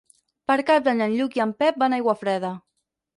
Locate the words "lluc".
1.19-1.37